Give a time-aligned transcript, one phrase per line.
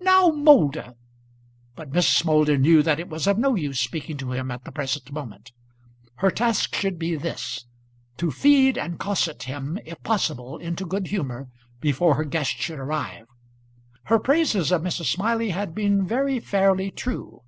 [0.00, 0.94] "Now, Moulder"
[1.76, 2.24] But Mrs.
[2.24, 5.52] Moulder knew that it was of no use speaking to him at the present moment.
[6.14, 7.66] Her task should be this,
[8.16, 13.26] to feed and cosset him if possible into good humour before her guest should arrive.
[14.04, 15.12] Her praises of Mrs.
[15.12, 17.42] Smiley had been very fairly true.